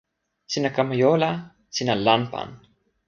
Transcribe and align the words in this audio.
sina 0.51 0.69
kama 0.75 0.93
jo 1.01 1.11
la 1.21 1.31
sina 1.75 1.93
lanpan. 2.05 2.47